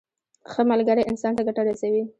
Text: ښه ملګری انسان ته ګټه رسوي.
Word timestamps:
ښه 0.51 0.61
ملګری 0.71 1.03
انسان 1.11 1.33
ته 1.37 1.41
ګټه 1.47 1.61
رسوي. 1.69 2.03